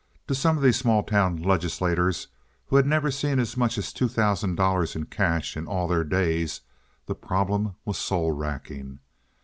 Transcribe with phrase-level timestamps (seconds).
[0.25, 2.29] To some of these small town legislators,
[2.65, 6.03] who had never seen as much as two thousand dollars in cash in all their
[6.03, 6.61] days,
[7.05, 8.97] the problem was soul racking.